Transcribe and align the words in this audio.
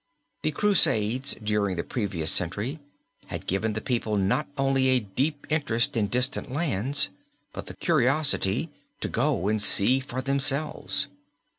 The 0.41 0.49
Crusades 0.49 1.35
during 1.43 1.75
the 1.75 1.83
previous 1.83 2.31
century 2.31 2.79
had 3.27 3.45
given 3.45 3.73
the 3.73 3.81
people 3.81 4.17
not 4.17 4.47
only 4.57 4.87
a 4.87 5.01
deep 5.01 5.45
interest 5.51 5.95
in 5.95 6.07
distant 6.07 6.51
lands, 6.51 7.09
but 7.53 7.67
the 7.67 7.75
curiosity 7.75 8.71
to 9.01 9.07
go 9.07 9.47
and 9.47 9.61
see 9.61 9.99
for 9.99 10.23
themselves. 10.23 11.05